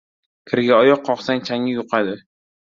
•Kirga 0.51 0.79
oyoq 0.85 1.05
qoqsang 1.11 1.45
changgi 1.51 1.79
yuqadi. 1.79 2.19